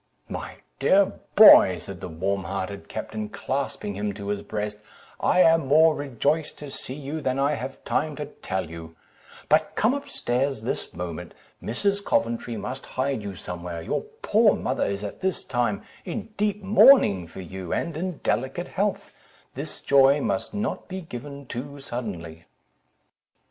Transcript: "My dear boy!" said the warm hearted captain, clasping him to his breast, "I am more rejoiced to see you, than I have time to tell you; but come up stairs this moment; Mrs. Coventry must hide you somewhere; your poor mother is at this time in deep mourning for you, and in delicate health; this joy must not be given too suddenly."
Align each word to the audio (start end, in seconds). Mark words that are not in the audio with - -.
"My 0.29 0.55
dear 0.79 1.19
boy!" 1.35 1.77
said 1.77 2.01
the 2.01 2.07
warm 2.07 2.45
hearted 2.45 2.89
captain, 2.89 3.29
clasping 3.29 3.93
him 3.93 4.13
to 4.15 4.29
his 4.29 4.41
breast, 4.41 4.79
"I 5.19 5.41
am 5.41 5.67
more 5.67 5.93
rejoiced 5.93 6.57
to 6.57 6.71
see 6.71 6.95
you, 6.95 7.21
than 7.21 7.37
I 7.37 7.53
have 7.53 7.85
time 7.85 8.15
to 8.15 8.25
tell 8.25 8.67
you; 8.67 8.95
but 9.47 9.75
come 9.75 9.93
up 9.93 10.09
stairs 10.09 10.63
this 10.63 10.91
moment; 10.95 11.35
Mrs. 11.61 12.03
Coventry 12.03 12.57
must 12.57 12.87
hide 12.87 13.21
you 13.21 13.35
somewhere; 13.35 13.83
your 13.83 14.01
poor 14.23 14.55
mother 14.55 14.85
is 14.85 15.03
at 15.03 15.21
this 15.21 15.43
time 15.43 15.83
in 16.03 16.29
deep 16.35 16.63
mourning 16.63 17.27
for 17.27 17.41
you, 17.41 17.71
and 17.71 17.95
in 17.95 18.17
delicate 18.23 18.69
health; 18.69 19.13
this 19.53 19.81
joy 19.81 20.19
must 20.19 20.51
not 20.51 20.87
be 20.87 21.01
given 21.01 21.45
too 21.45 21.79
suddenly." 21.79 22.45